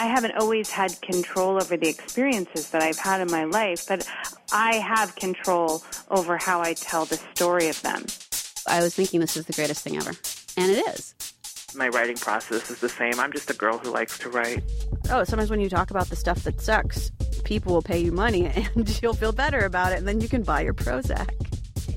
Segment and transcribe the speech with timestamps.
[0.00, 4.08] I haven't always had control over the experiences that I've had in my life, but
[4.50, 8.06] I have control over how I tell the story of them.
[8.66, 10.12] I was thinking this is the greatest thing ever.
[10.56, 11.14] And it is.
[11.74, 13.20] My writing process is the same.
[13.20, 14.62] I'm just a girl who likes to write.
[15.10, 17.10] Oh, sometimes when you talk about the stuff that sucks,
[17.44, 20.42] people will pay you money and you'll feel better about it, and then you can
[20.42, 21.28] buy your Prozac.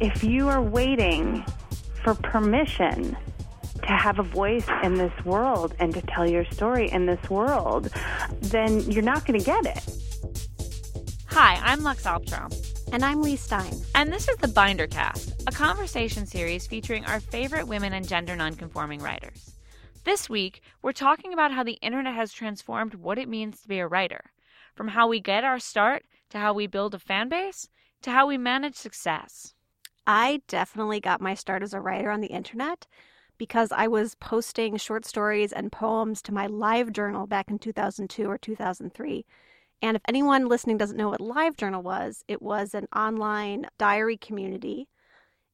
[0.02, 1.46] If you are waiting
[2.04, 3.16] for permission
[3.84, 7.90] to have a voice in this world and to tell your story in this world,
[8.42, 9.84] then you're not going to get it.
[11.28, 12.54] Hi, I'm Lux Alptraum.
[12.92, 13.74] And I'm Leigh Stein.
[13.96, 18.36] And this is the Binder Cast, a conversation series featuring our favorite women and gender
[18.36, 19.56] nonconforming writers.
[20.04, 23.80] This week, we're talking about how the internet has transformed what it means to be
[23.80, 24.32] a writer,
[24.76, 27.68] from how we get our start to how we build a fan base
[28.04, 29.56] to how we manage success.
[30.06, 32.86] I definitely got my start as a writer on the internet
[33.44, 38.38] because I was posting short stories and poems to my LiveJournal back in 2002 or
[38.38, 39.26] 2003.
[39.82, 44.88] And if anyone listening doesn't know what LiveJournal was, it was an online diary community.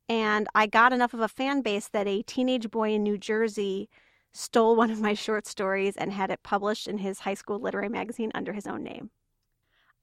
[0.07, 3.89] And I got enough of a fan base that a teenage boy in New Jersey
[4.33, 7.89] stole one of my short stories and had it published in his high school literary
[7.89, 9.09] magazine under his own name.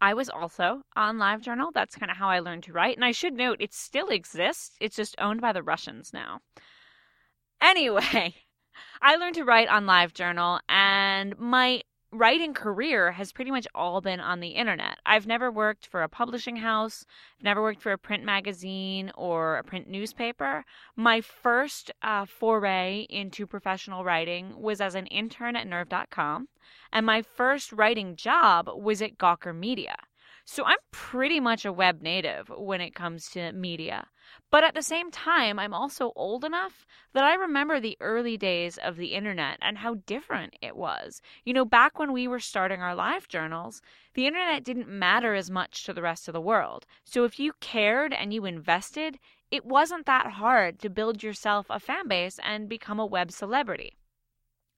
[0.00, 1.72] I was also on LiveJournal.
[1.72, 2.96] That's kind of how I learned to write.
[2.96, 4.76] And I should note, it still exists.
[4.80, 6.40] It's just owned by the Russians now.
[7.60, 8.34] Anyway,
[9.02, 11.82] I learned to write on LiveJournal, and my
[12.12, 14.98] writing career has pretty much all been on the internet.
[15.04, 17.04] I've never worked for a publishing house,
[17.42, 20.64] never worked for a print magazine or a print newspaper.
[20.94, 26.48] My first uh, foray into professional writing was as an intern at nerve.com,
[26.92, 29.96] and my first writing job was at Gawker Media.
[30.44, 34.06] So I'm pretty much a web native when it comes to media.
[34.48, 38.78] But at the same time, I'm also old enough that I remember the early days
[38.78, 41.20] of the internet and how different it was.
[41.44, 43.80] You know, back when we were starting our LiveJournals,
[44.14, 46.86] the internet didn't matter as much to the rest of the world.
[47.04, 49.18] So if you cared and you invested,
[49.50, 53.96] it wasn't that hard to build yourself a fan base and become a web celebrity.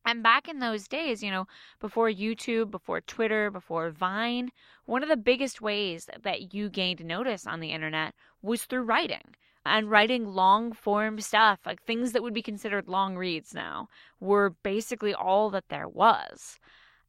[0.05, 1.47] And back in those days, you know,
[1.79, 4.51] before YouTube, before Twitter, before Vine,
[4.87, 9.35] one of the biggest ways that you gained notice on the internet was through writing.
[9.69, 14.51] And writing long form stuff, like things that would be considered long reads now, were
[14.63, 16.59] basically all that there was.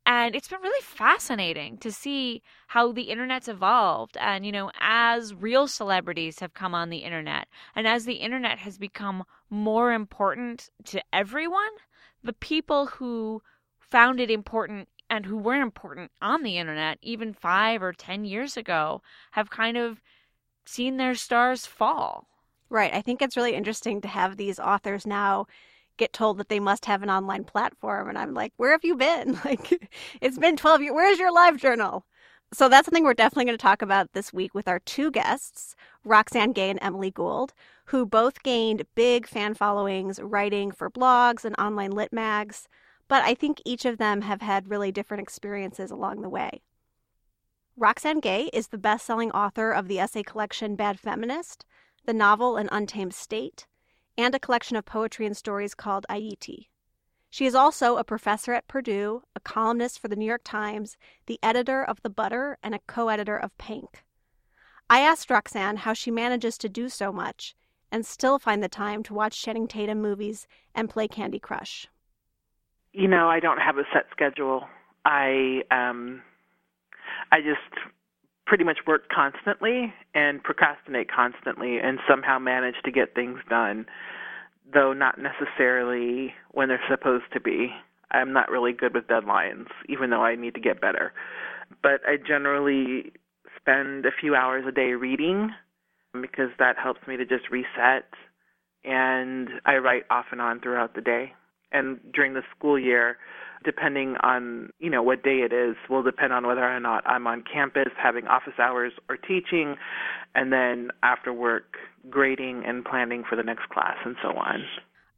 [0.06, 4.18] And it's been really fascinating to see how the internet's evolved.
[4.20, 8.60] And, you know, as real celebrities have come on the internet, and as the internet
[8.60, 11.70] has become more important to everyone,
[12.24, 13.42] the people who
[13.80, 18.58] found it important and who were important on the internet even five or ten years
[18.58, 20.02] ago have kind of
[20.66, 22.28] seen their stars fall.
[22.70, 22.94] Right.
[22.94, 25.48] I think it's really interesting to have these authors now
[25.98, 28.10] get told that they must have an online platform.
[28.10, 29.40] And I'm like, where have you been?
[29.46, 29.90] Like,
[30.22, 30.94] it's been 12 years.
[30.94, 32.04] Where's your LiveJournal?
[32.52, 35.76] So that's something we're definitely going to talk about this week with our two guests,
[36.04, 37.54] Roxane Gay and Emily Gould,
[37.86, 42.68] who both gained big fan followings writing for blogs and online lit mags.
[43.08, 46.62] But I think each of them have had really different experiences along the way.
[47.78, 51.66] Roxane Gay is the best selling author of the essay collection Bad Feminist,
[52.06, 53.68] the novel An Untamed State,
[54.18, 56.68] and a collection of poetry and stories called Ayiti.
[57.30, 61.40] She is also a professor at Purdue, a columnist for the New York Times, the
[61.44, 64.04] editor of The Butter, and a co editor of Pank.
[64.90, 67.56] I asked Roxane how she manages to do so much
[67.92, 71.88] and still find the time to watch Channing Tatum movies and play Candy Crush.
[72.92, 74.68] You know, I don't have a set schedule.
[75.06, 76.24] I um
[77.32, 77.60] I just
[78.50, 83.86] pretty much work constantly and procrastinate constantly and somehow manage to get things done,
[84.74, 87.70] though not necessarily when they're supposed to be.
[88.12, 91.14] I'm not really good with deadlines, even though I need to get better.
[91.84, 93.12] But I generally
[93.56, 95.52] spend a few hours a day reading
[96.20, 98.10] because that helps me to just reset.
[98.84, 101.34] And I write off and on throughout the day.
[101.72, 103.18] And during the school year,
[103.64, 107.28] depending on you know what day it is will depend on whether or not I'm
[107.28, 109.76] on campus having office hours or teaching
[110.36, 111.78] and then after work
[112.10, 114.64] grading and planning for the next class and so on.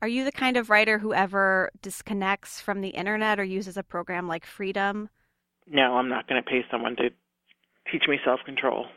[0.01, 3.83] Are you the kind of writer who ever disconnects from the internet or uses a
[3.83, 5.09] program like Freedom?
[5.67, 7.09] No, I'm not going to pay someone to
[7.91, 8.87] teach me self-control.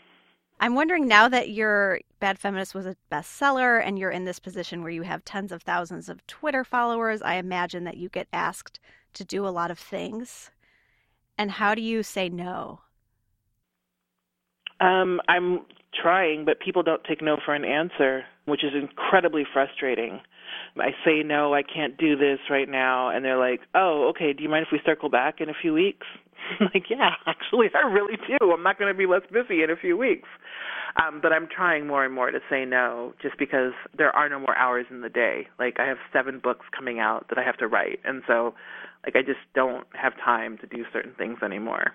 [0.60, 4.82] I'm wondering now that your Bad Feminist was a bestseller and you're in this position
[4.82, 8.80] where you have tens of thousands of Twitter followers, I imagine that you get asked
[9.14, 10.50] to do a lot of things.
[11.38, 12.80] And how do you say no?
[14.80, 15.60] Um, I'm
[16.00, 20.20] trying, but people don't take no for an answer, which is incredibly frustrating.
[20.76, 24.32] I say no, I can't do this right now, and they're like, "Oh, okay.
[24.32, 26.06] Do you mind if we circle back in a few weeks?"
[26.60, 28.52] like, yeah, actually, I really do.
[28.52, 30.28] I'm not going to be less busy in a few weeks.
[30.96, 34.38] Um, but I'm trying more and more to say no just because there are no
[34.38, 35.48] more hours in the day.
[35.58, 37.98] Like, I have seven books coming out that I have to write.
[38.04, 38.54] And so,
[39.04, 41.92] like, I just don't have time to do certain things anymore.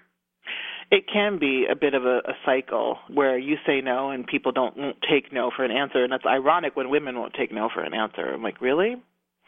[0.92, 4.52] It can be a bit of a, a cycle where you say no and people
[4.52, 6.04] don't won't take no for an answer.
[6.04, 8.34] And that's ironic when women won't take no for an answer.
[8.34, 8.96] I'm like, really?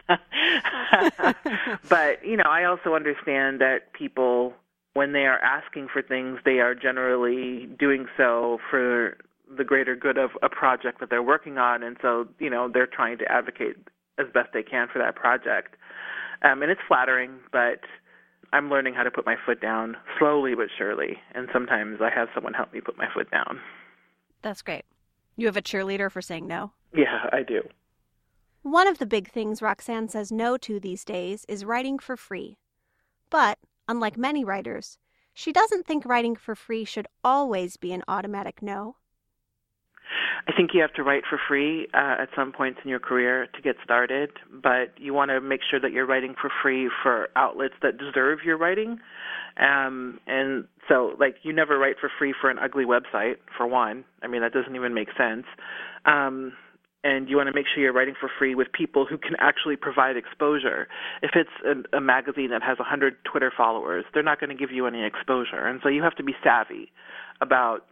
[1.90, 4.54] but you know, I also understand that people,
[4.94, 9.18] when they are asking for things, they are generally doing so for
[9.58, 12.88] the greater good of a project that they're working on, and so you know they're
[12.88, 13.76] trying to advocate
[14.18, 15.76] as best they can for that project.
[16.44, 17.82] Um, and it's flattering, but
[18.54, 22.30] I'm learning how to put my foot down slowly but surely, and sometimes I have
[22.34, 23.60] someone help me put my foot down.
[24.42, 24.86] That's great.
[25.38, 26.74] You have a cheerleader for saying no?
[26.94, 27.62] Yeah, I do.
[28.64, 32.58] One of the big things Roxane says no to these days is writing for free.
[33.30, 33.58] But,
[33.88, 34.98] unlike many writers,
[35.34, 38.98] she doesn't think writing for free should always be an automatic no.
[40.48, 43.48] I think you have to write for free uh, at some points in your career
[43.56, 47.30] to get started, but you want to make sure that you're writing for free for
[47.36, 49.00] outlets that deserve your writing.
[49.58, 54.06] Um, and so, like, you never write for free for an ugly website, for one.
[54.22, 55.46] I mean, that doesn't even make sense.
[56.06, 56.54] Um,
[57.04, 59.76] and you want to make sure you're writing for free with people who can actually
[59.76, 60.88] provide exposure.
[61.22, 64.72] If it's a, a magazine that has 100 Twitter followers, they're not going to give
[64.72, 65.66] you any exposure.
[65.66, 66.92] And so you have to be savvy
[67.42, 67.86] about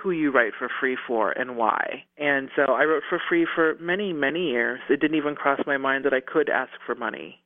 [0.00, 2.04] who you write for free for and why.
[2.16, 4.80] And so I wrote for free for many, many years.
[4.88, 7.36] It didn't even cross my mind that I could ask for money,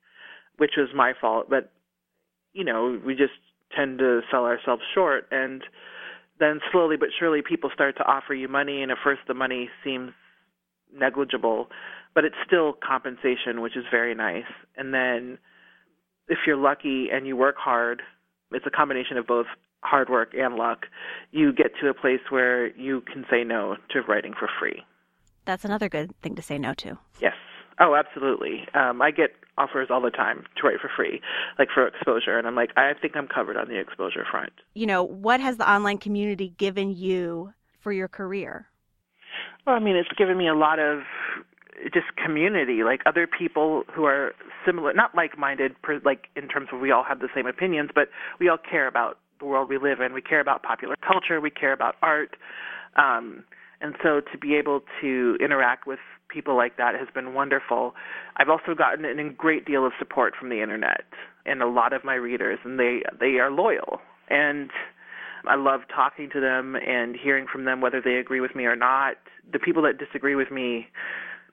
[0.57, 1.49] which was my fault.
[1.51, 1.73] But,
[2.53, 3.33] you know, we just
[3.77, 5.27] tend to sell ourselves short.
[5.31, 5.63] And
[6.39, 8.83] then slowly but surely people start to offer you money.
[8.83, 10.13] And at first the money seems
[10.97, 11.69] negligible,
[12.15, 14.45] but it's still compensation, which is very nice.
[14.77, 15.39] And then
[16.29, 18.03] if you're lucky and you work hard,
[18.53, 19.47] it's a combination of both
[19.85, 20.87] hard work and luck,
[21.31, 24.83] you get to a place where you can say no to writing for free.
[25.45, 26.99] That's another good thing to say no to.
[27.21, 27.35] Yes.
[27.81, 28.67] Oh, absolutely.
[28.75, 31.21] Um, I get offers all the time to write for free,
[31.59, 34.53] like for exposure, and I'm like, I think I'm covered on the exposure front.
[34.75, 38.69] You know, what has the online community given you for your career?
[39.67, 41.01] Well, I mean, it's given me a lot of
[41.93, 44.35] just community, like other people who are
[44.65, 48.09] similar, not like-minded, like in terms of we all have the same opinions, but
[48.39, 50.13] we all care about the world we live in.
[50.13, 51.41] We care about popular culture.
[51.41, 52.37] We care about art.
[52.97, 53.45] Um,
[53.81, 55.99] and so to be able to interact with
[56.29, 57.95] people like that has been wonderful.
[58.37, 61.05] I've also gotten a great deal of support from the internet
[61.47, 64.01] and a lot of my readers, and they they are loyal.
[64.29, 64.71] And
[65.47, 68.77] I love talking to them and hearing from them whether they agree with me or
[68.77, 69.17] not.
[69.53, 70.89] The people that disagree with me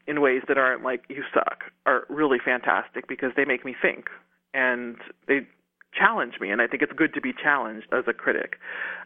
[0.08, 4.08] in ways that aren't like you suck are really fantastic because they make me think
[4.54, 4.98] and
[5.28, 5.48] they
[5.94, 8.56] challenge me and I think it's good to be challenged as a critic.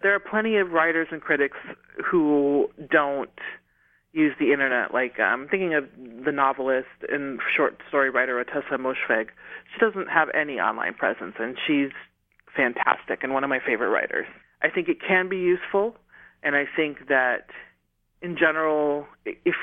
[0.02, 1.58] There are plenty of writers and critics
[2.04, 3.30] who don't
[4.14, 4.94] use the internet.
[4.94, 5.86] Like I'm thinking of
[6.24, 9.28] the novelist and short story writer Ottessa Moshfegh.
[9.74, 11.92] She doesn't have any online presence and she's
[12.56, 14.28] fantastic and one of my favorite writers.
[14.62, 15.96] I think it can be useful,
[16.42, 17.48] and I think that
[18.22, 19.56] in general, if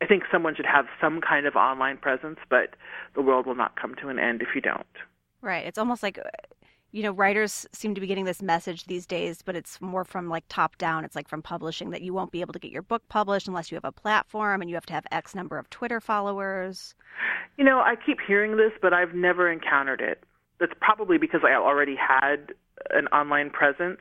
[0.00, 2.76] I think someone should have some kind of online presence, but
[3.14, 4.86] the world will not come to an end if you don't.
[5.40, 5.66] Right.
[5.66, 6.18] It's almost like
[6.94, 10.28] you know, writers seem to be getting this message these days, but it's more from
[10.28, 11.04] like top down.
[11.04, 13.72] It's like from publishing that you won't be able to get your book published unless
[13.72, 16.94] you have a platform and you have to have X number of Twitter followers.
[17.58, 20.22] You know, I keep hearing this, but I've never encountered it.
[20.60, 22.52] That's probably because I already had
[22.90, 23.98] an online presence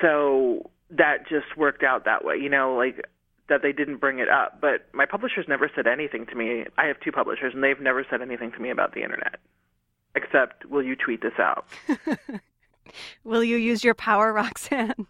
[0.00, 3.06] so that just worked out that way, you know, like
[3.50, 4.58] that they didn't bring it up.
[4.58, 6.64] But my publishers never said anything to me.
[6.78, 9.38] I have two publishers, and they've never said anything to me about the internet,
[10.14, 11.66] except, "Will you tweet this out?"
[13.24, 15.06] Will you use your power, Roxane?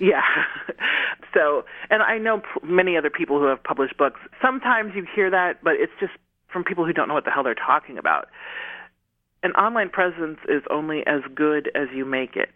[0.00, 0.22] Yeah.
[1.34, 4.20] so, and I know many other people who have published books.
[4.40, 6.12] Sometimes you hear that, but it's just
[6.48, 8.28] from people who don't know what the hell they're talking about.
[9.42, 12.54] An online presence is only as good as you make it.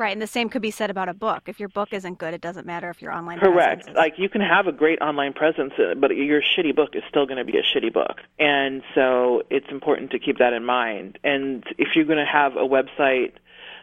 [0.00, 1.42] Right, and the same could be said about a book.
[1.44, 3.86] If your book isn't good, it doesn't matter if your online Correct.
[3.86, 3.94] Is...
[3.94, 7.26] Like you can have a great online presence, uh, but your shitty book is still
[7.26, 8.16] going to be a shitty book.
[8.38, 11.18] And so it's important to keep that in mind.
[11.22, 13.32] And if you're going to have a website,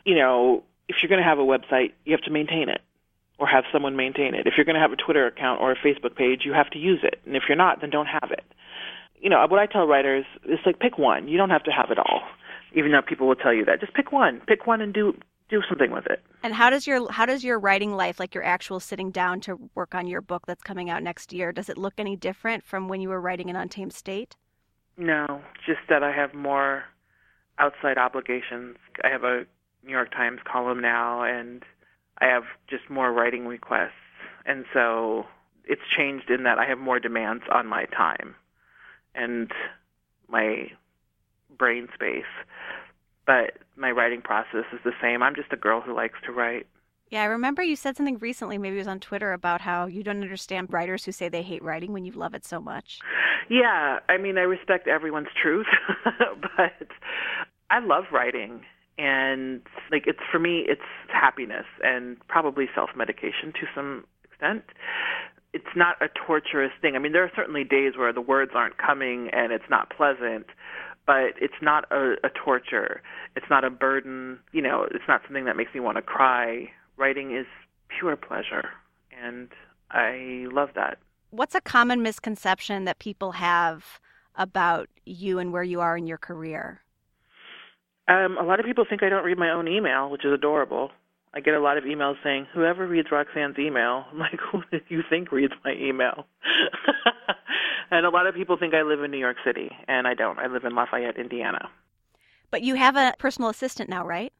[0.05, 2.81] you know, if you're going to have a website, you have to maintain it
[3.37, 4.47] or have someone maintain it.
[4.47, 6.79] If you're going to have a Twitter account or a Facebook page, you have to
[6.79, 7.21] use it.
[7.27, 8.43] And if you're not, then don't have it.
[9.21, 11.27] You know, what I tell writers is like pick one.
[11.27, 12.23] You don't have to have it all.
[12.73, 14.41] Even though people will tell you that, just pick one.
[14.47, 15.15] Pick one and do
[15.49, 16.23] do something with it.
[16.43, 19.69] And how does your how does your writing life, like your actual sitting down to
[19.75, 22.87] work on your book that's coming out next year, does it look any different from
[22.87, 24.35] when you were writing in Untamed State?
[24.97, 26.83] No, just that I have more
[27.59, 28.77] outside obligations.
[29.03, 29.45] I have a
[29.83, 31.63] New York Times column now, and
[32.19, 33.91] I have just more writing requests.
[34.45, 35.25] And so
[35.65, 38.35] it's changed in that I have more demands on my time
[39.13, 39.51] and
[40.27, 40.71] my
[41.57, 42.23] brain space.
[43.27, 45.21] But my writing process is the same.
[45.21, 46.65] I'm just a girl who likes to write.
[47.09, 50.03] Yeah, I remember you said something recently, maybe it was on Twitter, about how you
[50.03, 52.99] don't understand writers who say they hate writing when you love it so much.
[53.49, 55.67] Yeah, I mean, I respect everyone's truth,
[56.03, 56.87] but
[57.69, 58.61] I love writing.
[58.97, 64.63] And like it's for me it's happiness and probably self-medication to some extent.
[65.53, 66.95] It's not a torturous thing.
[66.95, 70.47] I mean, there are certainly days where the words aren't coming and it's not pleasant,
[71.07, 73.01] but it's not a, a torture.
[73.35, 74.39] It's not a burden.
[74.51, 76.69] You know, it's not something that makes me want to cry.
[76.97, 77.47] Writing is
[77.87, 78.69] pure pleasure,
[79.23, 79.49] and
[79.89, 80.99] I love that.
[81.31, 83.83] What's a common misconception that people have
[84.35, 86.81] about you and where you are in your career?
[88.07, 90.91] Um, a lot of people think I don't read my own email, which is adorable.
[91.33, 94.79] I get a lot of emails saying, "Whoever reads Roxane's email," I'm like, "Who do
[94.89, 96.25] you think reads my email?"
[97.91, 100.39] and a lot of people think I live in New York City, and I don't.
[100.39, 101.69] I live in Lafayette, Indiana.
[102.49, 104.31] But you have a personal assistant now, right?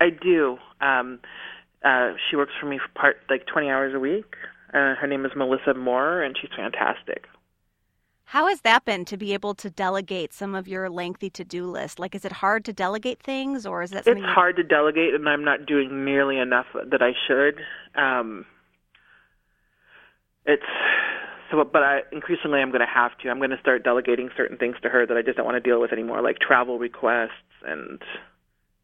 [0.00, 0.58] I do.
[0.80, 1.20] Um,
[1.84, 4.34] uh, she works for me for part like 20 hours a week.
[4.74, 7.24] Uh, her name is Melissa Moore, and she's fantastic.
[8.30, 12.00] How has that been to be able to delegate some of your lengthy to-do list?
[12.00, 14.22] Like, is it hard to delegate things, or is that It's something?
[14.22, 17.60] that- hard to delegate, and I'm not doing nearly enough that I should.
[17.94, 18.44] Um,
[20.44, 20.62] it's
[21.52, 23.28] so, but I increasingly I'm going to have to.
[23.30, 25.68] I'm going to start delegating certain things to her that I just don't want to
[25.70, 27.30] deal with anymore, like travel requests
[27.64, 28.02] and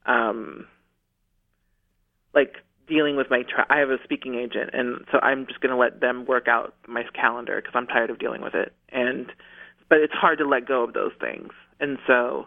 [0.06, 0.68] um,
[2.32, 2.54] like
[2.92, 3.42] dealing with my.
[3.42, 6.46] Tra- I have a speaking agent, and so I'm just going to let them work
[6.48, 8.72] out my calendar because I'm tired of dealing with it.
[8.90, 9.26] And
[9.88, 12.46] but it's hard to let go of those things, and so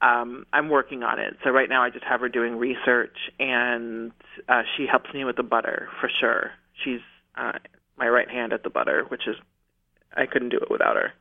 [0.00, 1.34] um, I'm working on it.
[1.44, 4.12] So right now I just have her doing research, and
[4.48, 6.50] uh, she helps me with the butter for sure.
[6.82, 7.00] She's
[7.36, 7.52] uh,
[7.98, 9.36] my right hand at the butter, which is
[10.16, 11.12] I couldn't do it without her.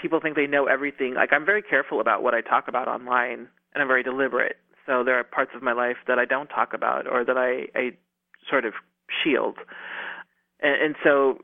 [0.00, 1.14] People think they know everything.
[1.14, 4.56] Like I'm very careful about what I talk about online, and I'm very deliberate.
[4.86, 7.66] So there are parts of my life that I don't talk about, or that I,
[7.78, 7.90] I
[8.48, 8.74] sort of
[9.22, 9.56] shield.
[10.60, 11.38] And, and so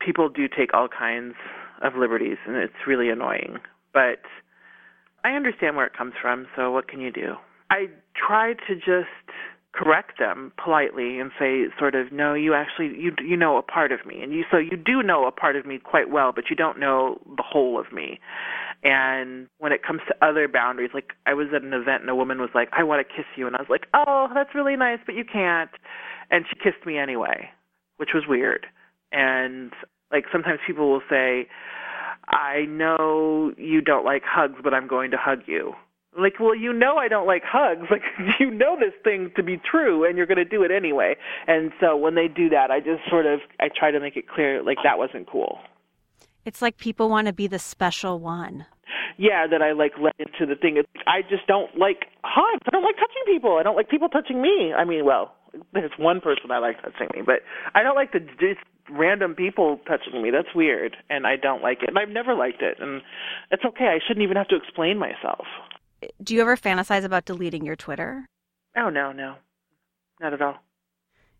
[0.00, 1.34] people do take all kinds
[1.82, 3.58] of liberties, and it's really annoying.
[3.92, 4.22] But
[5.24, 7.34] I understand where it comes from, so what can you do?
[7.70, 9.08] I try to just
[9.72, 13.90] correct them politely and say sort of no you actually you you know a part
[13.90, 16.50] of me and you so you do know a part of me quite well but
[16.50, 18.20] you don't know the whole of me
[18.82, 22.14] and when it comes to other boundaries like i was at an event and a
[22.14, 24.76] woman was like i want to kiss you and i was like oh that's really
[24.76, 25.70] nice but you can't
[26.30, 27.48] and she kissed me anyway
[27.98, 28.66] which was weird
[29.12, 29.72] and
[30.10, 31.46] like sometimes people will say
[32.28, 35.74] I know you don't like hugs, but I'm going to hug you.
[36.18, 37.86] Like, well, you know I don't like hugs.
[37.90, 38.02] Like,
[38.38, 41.16] you know this thing to be true, and you're going to do it anyway.
[41.46, 44.28] And so when they do that, I just sort of I try to make it
[44.28, 45.58] clear like that wasn't cool.
[46.44, 48.66] It's like people want to be the special one.
[49.18, 50.82] Yeah, that I like let into the thing.
[51.06, 52.62] I just don't like hugs.
[52.66, 53.56] I don't like touching people.
[53.58, 54.72] I don't like people touching me.
[54.76, 55.34] I mean, well,
[55.72, 57.40] there's one person I like touching me, but
[57.74, 60.30] I don't like the just random people touching me.
[60.30, 61.88] That's weird, and I don't like it.
[61.88, 63.02] And I've never liked it, and
[63.50, 63.86] it's okay.
[63.86, 65.46] I shouldn't even have to explain myself.
[66.22, 68.28] Do you ever fantasize about deleting your Twitter?
[68.76, 69.36] Oh no, no,
[70.20, 70.56] not at all.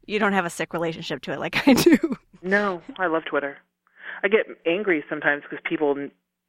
[0.07, 2.17] You don't have a sick relationship to it like I do.
[2.43, 3.59] No, I love Twitter.
[4.23, 5.97] I get angry sometimes because people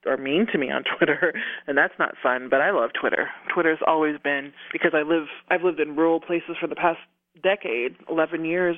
[0.06, 1.34] are mean to me on Twitter,
[1.68, 2.48] and that's not fun.
[2.50, 3.30] But I love Twitter.
[3.54, 5.28] Twitter's always been because I live.
[5.50, 7.00] I've lived in rural places for the past
[7.42, 8.78] decade, eleven years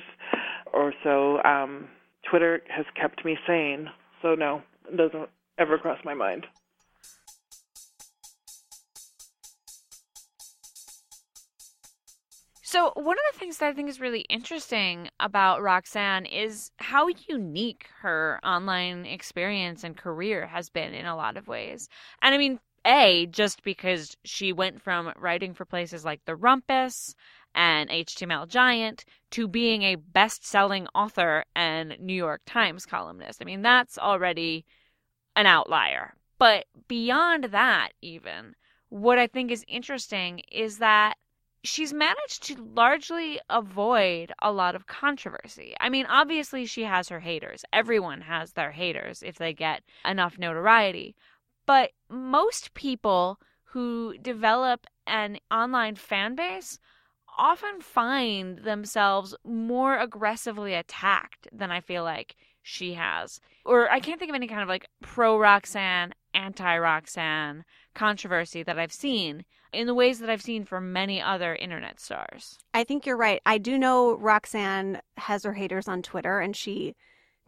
[0.72, 1.42] or so.
[1.42, 1.88] Um,
[2.28, 3.88] Twitter has kept me sane.
[4.22, 5.28] So no, it doesn't
[5.58, 6.46] ever cross my mind.
[12.68, 17.06] So, one of the things that I think is really interesting about Roxane is how
[17.28, 21.88] unique her online experience and career has been in a lot of ways.
[22.22, 27.14] And I mean, A, just because she went from writing for places like The Rumpus
[27.54, 33.40] and HTML Giant to being a best selling author and New York Times columnist.
[33.40, 34.64] I mean, that's already
[35.36, 36.16] an outlier.
[36.36, 38.56] But beyond that, even,
[38.88, 41.14] what I think is interesting is that
[41.66, 45.74] she's managed to largely avoid a lot of controversy.
[45.80, 47.64] I mean, obviously, she has her haters.
[47.72, 51.14] Everyone has their haters if they get enough notoriety.
[51.66, 56.78] But most people who develop an online fan base
[57.38, 63.40] often find themselves more aggressively attacked than I feel like she has.
[63.64, 68.78] Or I can't think of any kind of like pro Roxane, anti Roxane controversy that
[68.78, 69.44] I've seen
[69.76, 72.58] in the ways that I've seen for many other internet stars.
[72.74, 73.40] I think you're right.
[73.46, 76.94] I do know Roxane has her haters on Twitter and she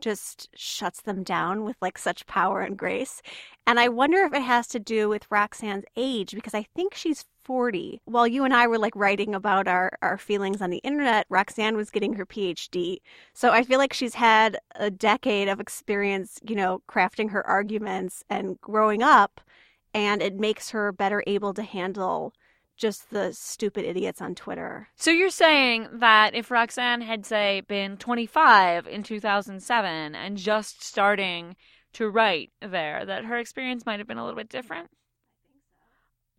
[0.01, 3.23] just shuts them down with like such power and grace.
[3.67, 7.25] And I wonder if it has to do with Roxane's age because I think she's
[7.45, 8.01] 40.
[8.05, 11.77] While you and I were like writing about our, our feelings on the internet, Roxane
[11.77, 12.99] was getting her PhD.
[13.33, 18.23] So I feel like she's had a decade of experience, you know, crafting her arguments
[18.29, 19.41] and growing up.
[19.95, 22.33] And it makes her better able to handle
[22.77, 24.89] just the stupid idiots on Twitter.
[24.97, 31.57] So you're saying that if Roxane had, say, been 25 in 2007 and just starting
[31.95, 34.89] to write there, that her experience might have been a little bit different?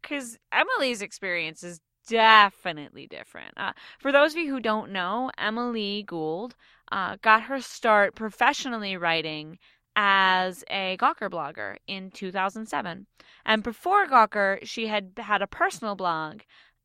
[0.02, 3.54] Because Emily's experience is definitely different.
[3.58, 6.56] Uh, for those of you who don't know, Emily Gould
[6.92, 9.60] uh, got her start professionally writing
[9.96, 13.08] as a Gawker blogger in 2007.
[13.46, 16.42] And before Gawker, she had had a personal blog,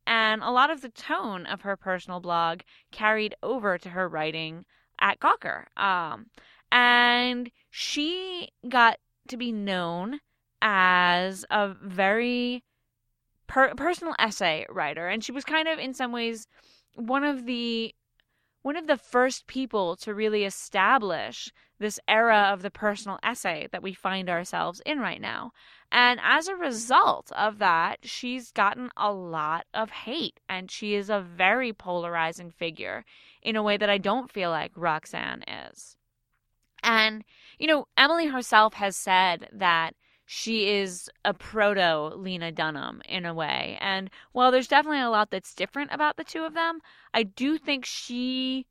[0.07, 2.61] and a lot of the tone of her personal blog
[2.93, 4.65] carried over to her writing
[5.01, 5.67] at Gawker.
[5.77, 6.27] Um,
[6.71, 10.21] and she got to be known
[10.61, 12.65] as a very
[13.47, 16.47] per- personal essay writer, and she was kind of, in some ways,
[16.95, 17.95] one of the
[18.64, 23.83] one of the first people to really establish this era of the personal essay that
[23.83, 25.52] we find ourselves in right now.
[25.92, 31.11] And as a result of that, she's gotten a lot of hate and she is
[31.11, 33.04] a very polarizing figure
[33.42, 35.99] in a way that I don't feel like Roxane is.
[36.83, 37.23] And,
[37.59, 39.94] you know, Emily herself has said that
[40.26, 43.76] she is a proto Lena Dunham in a way.
[43.81, 46.81] And while there's definitely a lot that's different about the two of them,
[47.12, 48.66] I do think she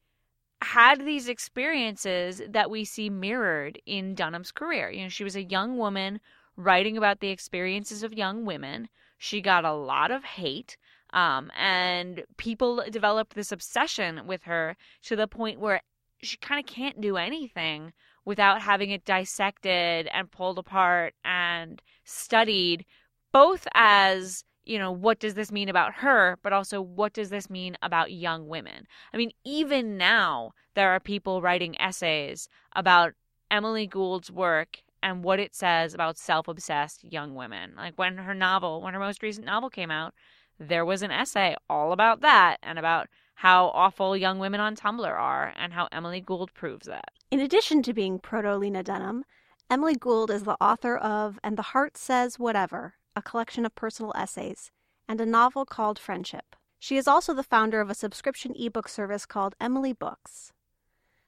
[0.62, 4.90] had these experiences that we see mirrored in Dunham's career.
[4.90, 6.20] You know, she was a young woman
[6.56, 8.90] writing about the experiences of young women.
[9.18, 10.78] She got a lot of hate.
[11.12, 15.82] Um, and people developed this obsession with her to the point where
[16.22, 17.94] she kind of can't do anything
[18.26, 22.86] without having it dissected and pulled apart and studied,
[23.32, 27.50] both as you know, what does this mean about her, but also what does this
[27.50, 28.88] mean about young women?
[29.14, 33.14] I mean, even now, there are people writing essays about
[33.52, 37.74] Emily Gould's work and what it says about self obsessed young women.
[37.76, 40.14] Like when her novel, when her most recent novel came out,
[40.60, 45.06] there was an essay all about that and about how awful young women on Tumblr
[45.06, 47.12] are and how Emily Gould proves that.
[47.34, 49.26] In addition to being proto Lena Dunham,
[49.68, 54.14] Emily Gould is the author of And the Heart Says Whatever, a collection of personal
[54.16, 54.70] essays,
[55.08, 56.56] and a novel called Friendship.
[56.78, 60.54] She is also the founder of a subscription ebook service called Emily Books.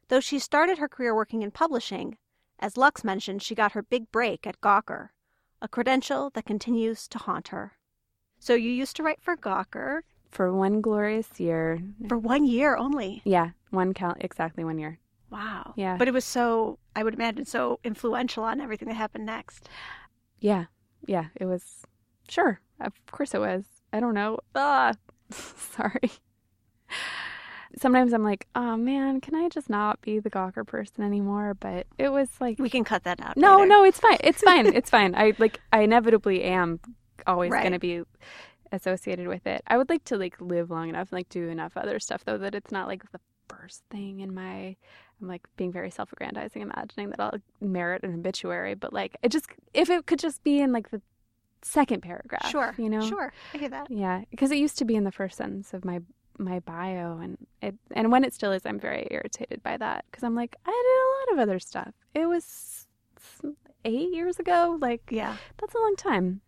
[0.10, 2.20] Though she started her career working in publishing,
[2.60, 5.10] as Lux mentioned, she got her big break at Gawker,
[5.60, 7.80] a credential that continues to haunt her.
[8.38, 11.80] So you used to write for Gawker for one glorious year.
[12.08, 13.24] For one year only.
[13.24, 15.00] Yeah, one count exactly one year.
[15.30, 15.74] Wow.
[15.76, 15.98] Yeah.
[15.98, 19.68] But it was so I would imagine so influential on everything that happened next.
[20.40, 20.66] Yeah.
[21.08, 21.84] Yeah, it was
[22.30, 22.60] sure.
[22.80, 23.64] Of course it was.
[23.94, 24.40] I don't know.
[24.54, 24.94] Ah
[25.32, 26.12] sorry.
[27.78, 31.56] Sometimes I'm like, oh man, can I just not be the Gawker person anymore?
[31.60, 33.36] But it was like we can cut that out.
[33.36, 33.68] No, later.
[33.68, 34.18] no, it's fine.
[34.22, 34.68] It's fine.
[34.68, 35.14] it's fine.
[35.16, 36.80] I like I inevitably am
[37.28, 37.64] always Right.
[37.64, 38.04] gonna be
[38.72, 39.62] associated with it.
[39.68, 42.38] I would like to like live long enough and like do enough other stuff though
[42.38, 44.76] that it's not like the first thing in my
[45.22, 49.48] I'm like being very self-aggrandizing, imagining that I'll merit an obituary, but like it just
[49.74, 51.02] if it could just be in like the
[51.62, 52.76] second paragraph, Sure.
[52.78, 53.32] you know, Sure.
[53.54, 53.90] I hear that.
[53.90, 56.02] yeah, because it used to be in the first sentence of my
[56.38, 60.24] my bio, and it and when it still is, I'm very irritated by that because
[60.24, 61.94] I'm like I did a lot of other stuff.
[62.14, 62.88] It was
[63.86, 65.38] eight years ago, like Yeah.
[65.58, 66.42] that's a long time.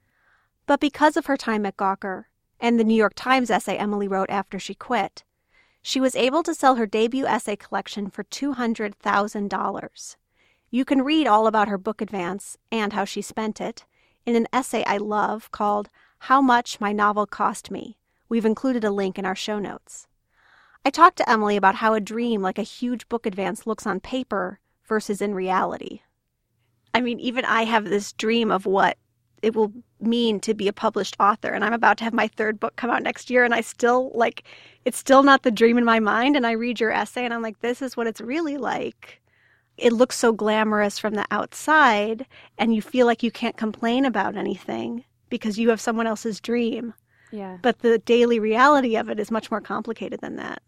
[0.65, 2.25] But because of her time at Gawker
[2.59, 5.23] and the New York Times essay Emily wrote after she quit,
[5.87, 10.15] she was able to sell her debut essay collection for $200,000.
[10.69, 13.85] You can read all about her book advance and how she spent it
[14.25, 15.87] in an essay I love called
[16.19, 17.97] How Much My Novel Cost Me.
[18.27, 20.09] We've included a link in our show notes.
[20.83, 24.01] I talked to Emily about how a dream like a huge book advance looks on
[24.01, 26.01] paper versus in reality.
[26.93, 28.97] I mean, even I have this dream of what
[29.41, 31.49] it will mean to be a published author.
[31.49, 34.11] And i'm about to have my third book come out next year and i still
[34.13, 34.43] like
[34.85, 36.35] it's still not the dream in my mind.
[36.35, 39.21] And i read your essay and i'm like this is what it's really like.
[39.77, 42.25] It looks so glamorous from the outside
[42.57, 46.93] and you feel like you can't complain about anything because you have someone else's dream.
[47.29, 47.57] Yeah.
[47.61, 50.61] but the daily reality of it is much more complicated than that.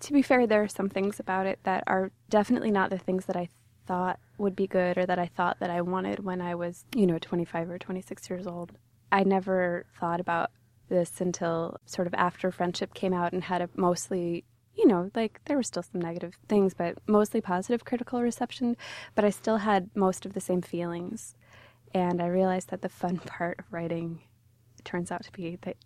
[0.00, 3.26] To be fair, there are some things about it that are definitely not the things
[3.26, 3.48] that I
[3.86, 7.06] thought would be good or that I thought that I wanted when I was, you
[7.06, 8.72] know, 25 or 26 years old.
[9.10, 10.50] I never thought about
[10.88, 15.40] this until sort of after Friendship came out and had a mostly, you know, like
[15.46, 18.76] there were still some negative things, but mostly positive critical reception.
[19.14, 21.34] But I still had most of the same feelings.
[21.94, 24.20] And I realized that the fun part of writing
[24.84, 25.76] turns out to be that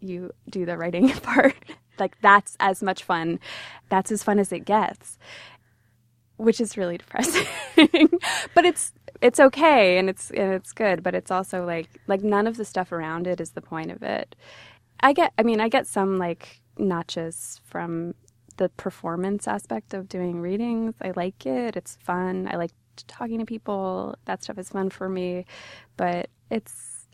[0.00, 1.54] you do the writing part.
[1.98, 3.38] like that's as much fun.
[3.88, 5.18] That's as fun as it gets.
[6.40, 7.46] Which is really depressing.
[8.54, 12.46] but it's it's okay and it's and it's good, but it's also like like none
[12.46, 14.34] of the stuff around it is the point of it.
[15.00, 18.14] I get I mean, I get some like notches from
[18.56, 20.94] the performance aspect of doing readings.
[21.02, 21.76] I like it.
[21.76, 22.48] It's fun.
[22.50, 22.72] I like
[23.06, 24.14] talking to people.
[24.24, 25.44] That stuff is fun for me,
[25.98, 27.06] but it's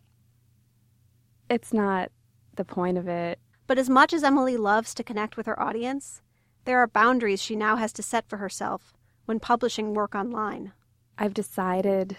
[1.51, 2.13] it's not
[2.55, 3.41] the point of it.
[3.67, 6.23] But as much as Emily loves to connect with her audience,
[6.65, 8.96] there are boundaries she now has to set for herself
[9.27, 10.73] when publishing work online.
[11.19, 12.17] I've decided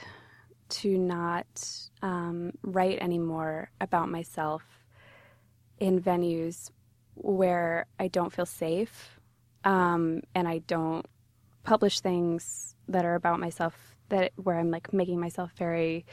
[0.70, 1.70] to not
[2.02, 4.64] um, write anymore about myself
[5.80, 6.72] in venues
[7.16, 9.20] where I don't feel safe
[9.64, 11.06] um, and I don't
[11.64, 16.06] publish things that are about myself that where I'm like making myself very,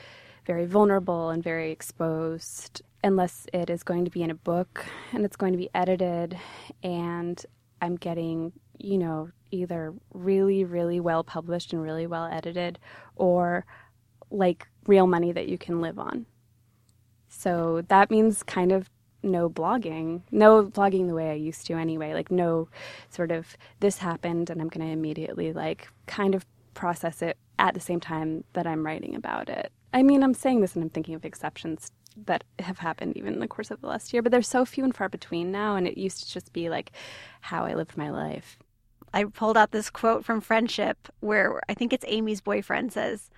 [0.47, 5.25] very vulnerable and very exposed unless it is going to be in a book and
[5.25, 6.37] it's going to be edited
[6.83, 7.45] and
[7.81, 12.79] I'm getting, you know, either really, really well published and really well edited
[13.17, 13.65] or
[14.31, 16.27] like real money that you can live on.
[17.29, 18.91] So that means kind of
[19.23, 22.13] no blogging, no blogging the way I used to anyway.
[22.13, 22.69] Like, no
[23.11, 27.75] sort of this happened and I'm going to immediately like kind of process it at
[27.75, 29.73] the same time that I'm writing about it.
[29.93, 31.91] I mean, I'm saying this and I'm thinking of exceptions
[32.27, 34.85] that have happened even in the course of the last year, but they're so few
[34.85, 35.77] and far between now.
[35.77, 36.93] And it used to just be like
[37.41, 38.59] how I lived my life.
[39.15, 43.31] I pulled out this quote from Friendship where I think it's Amy's boyfriend says,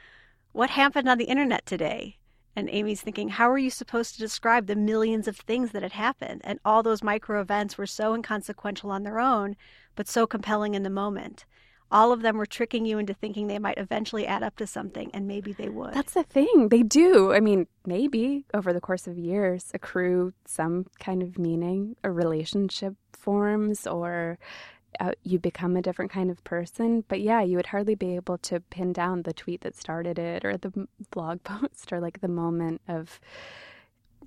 [0.52, 2.16] What happened on the internet today?
[2.56, 5.92] And Amy's thinking, How are you supposed to describe the millions of things that had
[5.92, 6.40] happened?
[6.44, 9.54] And all those micro events were so inconsequential on their own,
[9.94, 11.44] but so compelling in the moment
[11.90, 15.10] all of them were tricking you into thinking they might eventually add up to something,
[15.14, 15.94] and maybe they would.
[15.94, 16.68] That's the thing.
[16.68, 17.32] They do.
[17.32, 22.94] I mean, maybe over the course of years accrue some kind of meaning, a relationship
[23.12, 24.38] forms, or
[25.00, 27.04] uh, you become a different kind of person.
[27.08, 30.44] But yeah, you would hardly be able to pin down the tweet that started it,
[30.44, 33.20] or the blog post, or like the moment of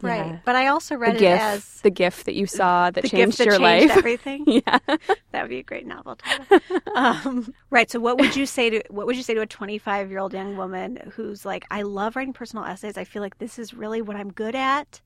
[0.01, 0.25] Right.
[0.25, 0.39] Yeah.
[0.45, 3.37] But I also read the it GIF, as the gift that you saw that changed
[3.37, 3.91] that your changed life.
[3.97, 4.43] Everything.
[4.47, 4.79] yeah.
[4.87, 6.59] that would be a great novel title.
[6.95, 7.89] um, right.
[7.91, 10.33] So what would you say to what would you say to a 25 year old
[10.33, 12.97] young woman who's like, I love writing personal essays.
[12.97, 15.01] I feel like this is really what I'm good at.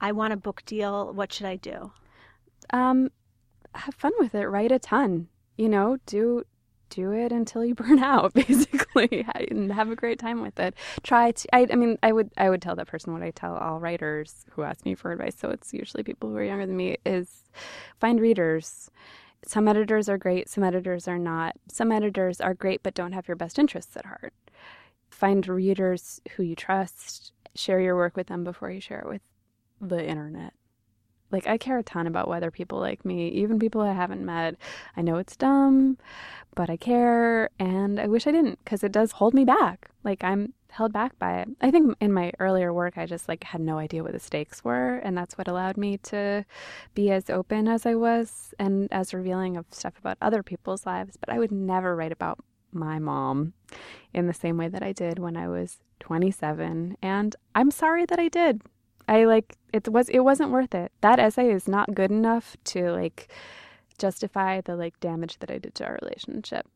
[0.00, 1.12] I want a book deal.
[1.12, 1.92] What should I do?
[2.70, 3.10] Um,
[3.74, 4.46] have fun with it.
[4.46, 5.28] Write a ton.
[5.56, 6.44] You know, do
[6.92, 11.30] do it until you burn out basically and have a great time with it try
[11.30, 13.80] to I, I mean i would i would tell that person what i tell all
[13.80, 16.98] writers who ask me for advice so it's usually people who are younger than me
[17.06, 17.44] is
[17.98, 18.90] find readers
[19.44, 23.26] some editors are great some editors are not some editors are great but don't have
[23.26, 24.34] your best interests at heart
[25.10, 29.22] find readers who you trust share your work with them before you share it with
[29.80, 30.52] the internet
[31.32, 34.56] like I care a ton about whether people like me, even people I haven't met.
[34.96, 35.98] I know it's dumb,
[36.54, 39.90] but I care and I wish I didn't because it does hold me back.
[40.04, 41.48] Like I'm held back by it.
[41.60, 44.64] I think in my earlier work I just like had no idea what the stakes
[44.64, 46.44] were and that's what allowed me to
[46.94, 51.16] be as open as I was and as revealing of stuff about other people's lives,
[51.16, 52.38] but I would never write about
[52.72, 53.52] my mom
[54.14, 58.18] in the same way that I did when I was 27 and I'm sorry that
[58.18, 58.62] I did.
[59.08, 60.92] I like it was it wasn't worth it.
[61.00, 63.28] That essay is not good enough to like
[63.98, 66.66] justify the like damage that I did to our relationship.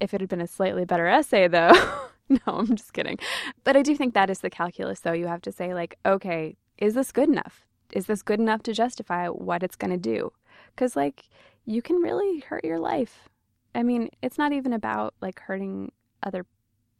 [0.00, 1.72] If it had been a slightly better essay though,
[2.28, 3.18] no, I'm just kidding.
[3.62, 5.12] But I do think that is the calculus though.
[5.12, 7.64] You have to say like, okay, is this good enough?
[7.92, 10.32] Is this good enough to justify what it's going to do?
[10.76, 11.24] Cuz like
[11.64, 13.28] you can really hurt your life.
[13.74, 16.46] I mean, it's not even about like hurting other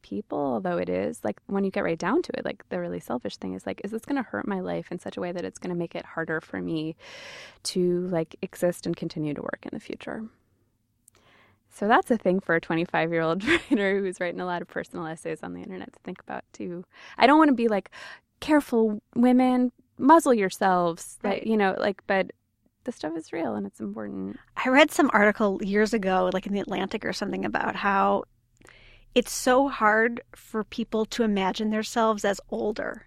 [0.04, 3.00] people, although it is like when you get right down to it, like the really
[3.00, 5.32] selfish thing is like, is this going to hurt my life in such a way
[5.32, 6.94] that it's going to make it harder for me
[7.64, 10.24] to like exist and continue to work in the future?
[11.70, 14.68] So that's a thing for a 25 year old writer who's writing a lot of
[14.68, 16.84] personal essays on the internet to think about too.
[17.18, 17.90] I don't want to be like,
[18.40, 21.18] careful, women, muzzle yourselves.
[21.22, 21.40] Right.
[21.40, 22.30] That, you know, like, but
[22.84, 24.38] the stuff is real and it's important.
[24.56, 28.24] I read some article years ago, like in the Atlantic or something, about how
[29.14, 33.06] it's so hard for people to imagine themselves as older.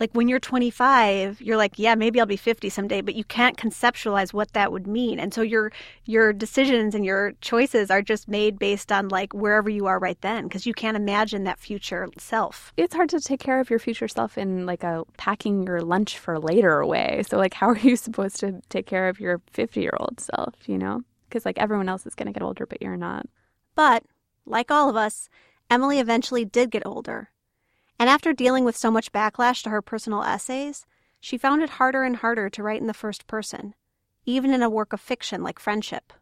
[0.00, 3.56] like when you're 25 you're like yeah maybe i'll be 50 someday but you can't
[3.56, 5.20] conceptualize what that would mean.
[5.20, 5.70] And so your
[6.04, 10.20] your decisions and your choices are just made based on like wherever you are right
[10.20, 12.72] then because you can't imagine that future self.
[12.76, 16.18] It's hard to take care of your future self in like a packing your lunch
[16.18, 17.22] for later way.
[17.28, 20.54] So like how are you supposed to take care of your 50 year old self
[20.66, 21.02] you know?
[21.28, 23.26] Because like everyone else is going to get older but you're not.
[23.76, 24.02] But
[24.46, 25.28] like all of us
[25.70, 27.30] emily eventually did get older
[27.98, 30.86] and after dealing with so much backlash to her personal essays,
[31.20, 33.74] she found it harder and harder to write in the first person,
[34.26, 36.12] even in a work of fiction like Friendship.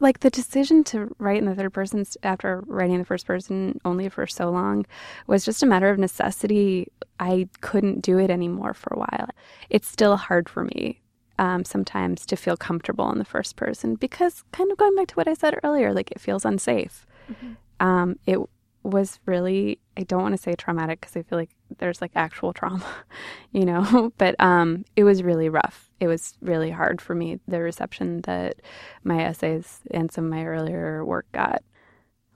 [0.00, 3.80] Like the decision to write in the third person after writing in the first person
[3.84, 4.86] only for so long
[5.28, 6.88] was just a matter of necessity.
[7.20, 9.28] I couldn't do it anymore for a while.
[9.70, 11.00] It's still hard for me
[11.38, 15.14] um, sometimes to feel comfortable in the first person because, kind of going back to
[15.14, 17.06] what I said earlier, like it feels unsafe.
[17.30, 17.86] Mm-hmm.
[17.86, 18.38] Um, it
[18.84, 22.52] was really I don't want to say traumatic because I feel like there's like actual
[22.52, 22.86] trauma,
[23.52, 25.90] you know, but um it was really rough.
[25.98, 28.60] It was really hard for me the reception that
[29.02, 31.62] my essays and some of my earlier work got.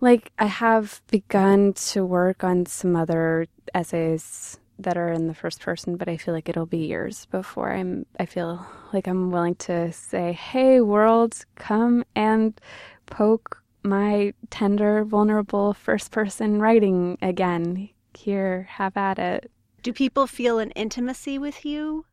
[0.00, 5.60] Like I have begun to work on some other essays that are in the first
[5.60, 9.56] person, but I feel like it'll be years before I'm I feel like I'm willing
[9.56, 12.58] to say, "Hey world, come and
[13.06, 17.90] poke my tender, vulnerable first person writing again.
[18.14, 19.50] Here, have at it.
[19.82, 22.04] Do people feel an intimacy with you?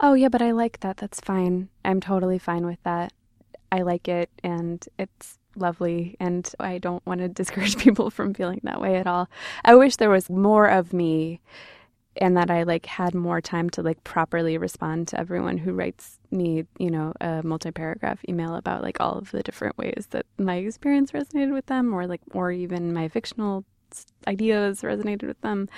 [0.00, 0.96] Oh, yeah, but I like that.
[0.96, 1.68] That's fine.
[1.84, 3.12] I'm totally fine with that.
[3.70, 8.60] I like it and it's lovely and I don't want to discourage people from feeling
[8.64, 9.28] that way at all.
[9.64, 11.40] I wish there was more of me
[12.16, 16.18] and that I like had more time to like properly respond to everyone who writes
[16.30, 20.56] me, you know, a multi-paragraph email about like all of the different ways that my
[20.56, 23.64] experience resonated with them or like or even my fictional
[24.26, 25.68] ideas resonated with them.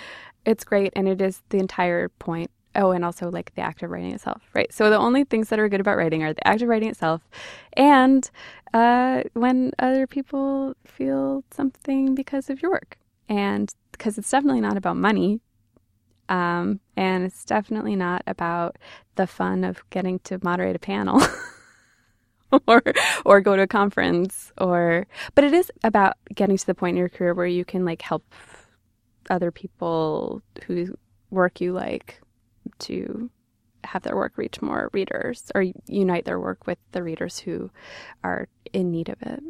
[0.45, 2.51] It's great and it is the entire point.
[2.77, 4.73] Oh, and also like the act of writing itself, right?
[4.73, 7.21] So the only things that are good about writing are the act of writing itself
[7.73, 8.31] and
[8.73, 12.97] uh, when other people feel something because of your work.
[13.29, 15.40] And because it's definitely not about money
[16.31, 18.77] um, and it's definitely not about
[19.16, 21.21] the fun of getting to moderate a panel
[22.66, 22.83] or
[23.27, 26.99] or go to a conference or but it is about getting to the point in
[26.99, 28.25] your career where you can like help
[29.29, 30.90] other people whose
[31.31, 32.21] work you like
[32.79, 33.31] to
[33.85, 37.71] have their work reach more readers or unite their work with the readers who
[38.23, 39.43] are in need of it.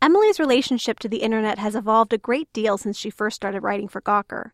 [0.00, 3.88] Emily's relationship to the internet has evolved a great deal since she first started writing
[3.88, 4.50] for Gawker.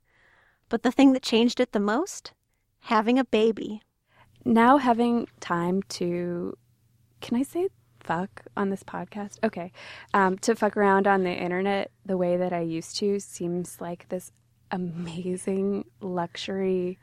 [0.74, 2.32] But the thing that changed it the most?
[2.80, 3.80] Having a baby.
[4.44, 6.58] Now having time to.
[7.20, 7.68] Can I say
[8.00, 9.38] fuck on this podcast?
[9.44, 9.70] Okay.
[10.14, 14.08] Um, to fuck around on the internet the way that I used to seems like
[14.08, 14.32] this
[14.72, 16.98] amazing luxury,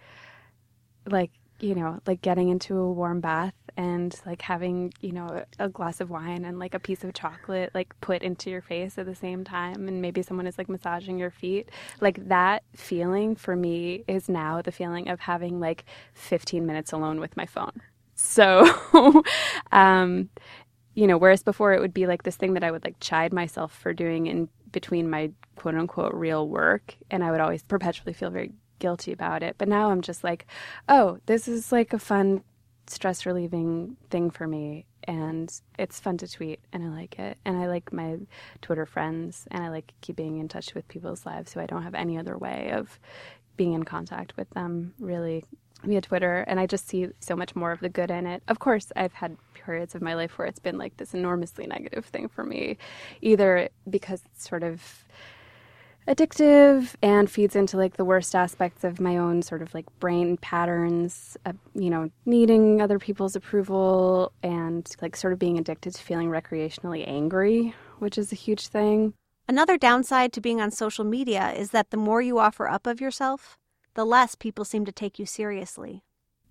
[1.10, 1.32] like
[1.62, 6.02] you know, like getting into a warm bath and like having, you know, a glass
[6.02, 9.16] of wine and like a piece of chocolate like put into your face at the
[9.16, 11.70] same time and maybe someone is like massaging your feet.
[12.00, 17.20] Like that feeling for me is now the feeling of having like 15 minutes alone
[17.20, 17.82] with my phone.
[18.16, 18.66] So
[19.72, 20.30] um
[20.94, 23.32] you know, whereas before it would be like this thing that I would like chide
[23.32, 28.14] myself for doing in between my quote unquote real work and I would always perpetually
[28.14, 29.56] feel very guilty about it.
[29.58, 30.46] But now I'm just like,
[30.90, 32.44] oh, this is like a fun,
[32.88, 34.86] stress relieving thing for me.
[35.06, 37.38] And it's fun to tweet, and I like it.
[37.46, 38.18] And I like my
[38.62, 41.96] Twitter friends, and I like keeping in touch with people's lives who I don't have
[41.96, 43.00] any other way of
[43.58, 45.44] being in contact with them, really,
[45.84, 46.42] via Twitter.
[46.48, 48.44] And I just see so much more of the good in it.
[48.48, 52.06] Of course, I've had periods of my life where it's been like this enormously negative
[52.06, 52.78] thing for me,
[53.22, 55.04] either because it's sort of
[56.08, 60.36] addictive and feeds into like the worst aspects of my own sort of like brain
[60.38, 66.02] patterns uh, you know needing other people's approval and like sort of being addicted to
[66.02, 69.14] feeling recreationally angry which is a huge thing.
[69.48, 73.00] Another downside to being on social media is that the more you offer up of
[73.00, 73.58] yourself
[73.94, 76.04] the less people seem to take you seriously.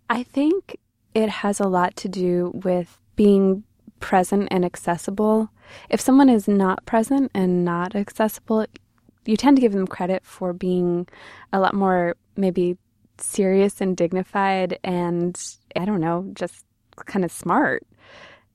[0.08, 0.76] I think
[1.14, 3.64] it has a lot to do with being
[3.98, 5.50] present and accessible.
[5.88, 8.66] If someone is not present and not accessible
[9.24, 11.08] you tend to give them credit for being
[11.52, 12.76] a lot more maybe
[13.18, 15.38] serious and dignified and
[15.76, 16.64] I don't know, just
[17.06, 17.86] kind of smart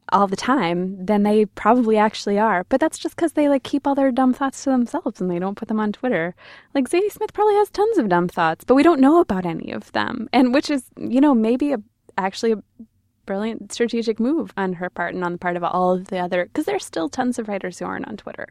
[0.09, 2.63] all the time than they probably actually are.
[2.69, 5.39] But that's just because they like keep all their dumb thoughts to themselves and they
[5.39, 6.35] don't put them on Twitter.
[6.73, 9.71] Like Zadie Smith probably has tons of dumb thoughts, but we don't know about any
[9.71, 10.29] of them.
[10.31, 11.77] And which is, you know, maybe a,
[12.17, 12.61] actually a
[13.25, 16.45] brilliant strategic move on her part and on the part of all of the other,
[16.45, 18.47] because there's still tons of writers who aren't on Twitter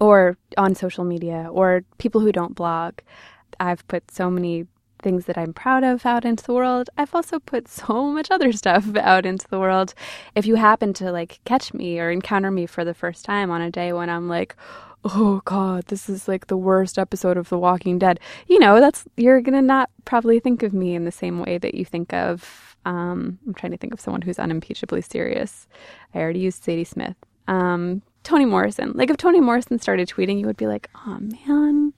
[0.00, 2.94] or on social media or people who don't blog.
[3.58, 4.66] I've put so many
[5.02, 8.52] things that I'm proud of out into the world, I've also put so much other
[8.52, 9.94] stuff out into the world.
[10.34, 13.60] If you happen to like catch me or encounter me for the first time on
[13.60, 14.56] a day when I'm like,
[15.04, 19.04] oh god, this is like the worst episode of The Walking Dead, you know, that's
[19.16, 22.76] you're gonna not probably think of me in the same way that you think of.
[22.84, 25.66] Um, I'm trying to think of someone who's unimpeachably serious.
[26.14, 27.16] I already used Zadie Smith.
[27.48, 28.92] Um, Toni Morrison.
[28.94, 31.92] Like if Toni Morrison started tweeting, you would be like, "Oh man!"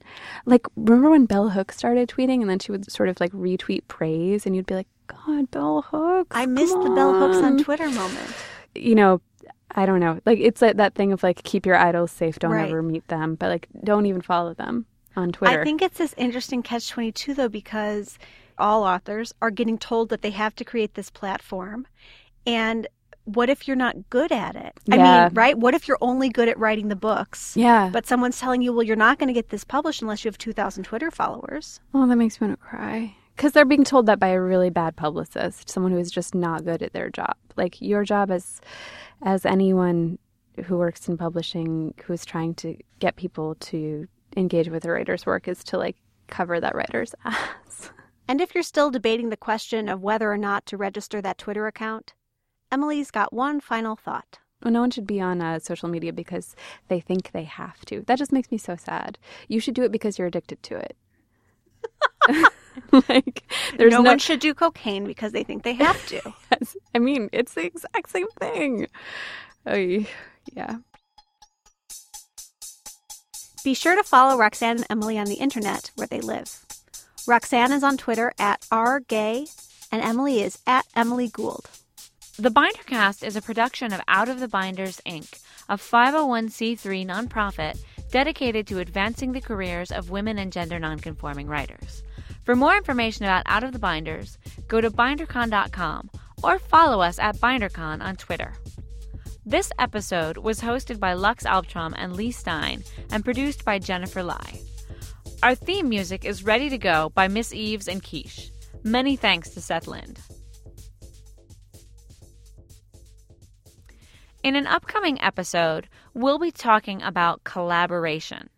[0.45, 3.87] Like remember when Bell Hooks started tweeting, and then she would sort of like retweet
[3.87, 7.89] praise, and you'd be like, "God, Bell Hooks." I missed the Bell Hooks on Twitter
[7.89, 8.33] moment.
[8.75, 9.21] You know,
[9.71, 10.19] I don't know.
[10.25, 12.69] Like it's like that thing of like keep your idols safe, don't Right.
[12.69, 15.61] ever meet them, but like don't even follow them on Twitter.
[15.61, 18.19] I think it's this interesting catch 22 though because
[18.57, 21.87] all authors are getting told that they have to create this platform
[22.45, 22.87] and
[23.35, 24.73] what if you're not good at it?
[24.91, 25.25] I Yeah.
[25.25, 25.57] mean, right?
[25.57, 27.55] What if you're only good at writing the books?
[27.57, 27.89] yeah.
[27.91, 30.37] But someone's telling you, well, you're not going to get this published unless you have
[30.37, 31.79] 2,000 Twitter followers.
[31.93, 33.15] oh, that makes me want to cry.
[33.35, 36.65] Because they're being told that by a really bad publicist, someone who is just not
[36.65, 37.35] good at their job.
[37.55, 38.59] Like your job as,
[39.21, 40.19] as anyone
[40.65, 45.25] who works in publishing who is trying to get people to engage with a writer's
[45.25, 45.95] work is to like
[46.27, 47.91] cover that writer's ass.
[48.27, 51.65] And if you're still debating the question of whether or not to register that Twitter
[51.65, 52.13] account,
[52.71, 54.39] Emily's got one final thought.
[54.63, 56.55] Well, no one should be on uh, social media because
[56.89, 58.01] they think they have to.
[58.07, 59.17] That just makes me so sad.
[59.47, 60.97] You should do it because you're addicted to it.
[63.09, 63.43] like,
[63.77, 66.21] there's no, no, one should do cocaine because they think they have to.
[66.51, 66.75] Yes.
[66.93, 68.87] I mean, it's the exact same thing.
[69.65, 70.77] Yeah.
[73.63, 76.65] Be sure to follow Roxane and Emily on the internet where they live.
[77.27, 79.47] Roxane is on Twitter at rgay,
[79.91, 81.69] and Emily is at Emily Gould.
[82.39, 87.77] The Bindercast is a production of Out of the Binders, Inc., a 501c3 nonprofit
[88.11, 92.01] dedicated to advancing the careers of women and gender nonconforming writers.
[92.45, 94.37] For more information about Out of the Binders,
[94.69, 96.09] go to bindercon.com
[96.41, 98.53] or follow us at BinderCon on Twitter.
[99.45, 104.61] This episode was hosted by Lux Alptraum and Leigh Stein and produced by Jennifer Lai.
[105.43, 108.49] Our theme music is Ready to Go by Miss Eves and Quiche.
[108.85, 110.21] Many thanks to Seth Lind.
[114.41, 118.49] In an upcoming episode, we'll be talking about collaboration.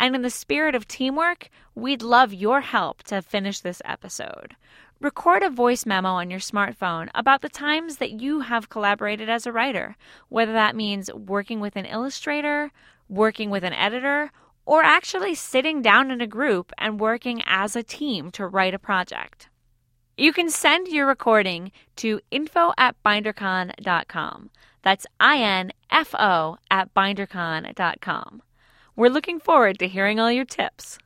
[0.00, 4.56] And in the spirit of teamwork, we'd love your help to finish this episode.
[5.00, 9.46] Record a voice memo on your smartphone about the times that you have collaborated as
[9.46, 9.96] a writer,
[10.28, 12.72] whether that means working with an illustrator,
[13.08, 14.32] working with an editor,
[14.66, 18.78] or actually sitting down in a group and working as a team to write a
[18.78, 19.48] project.
[20.16, 24.50] You can send your recording to info at bindercon.com.
[24.82, 28.42] That's I-N-F-O at bindercon.com.
[28.96, 30.98] We're looking forward to hearing all your tips.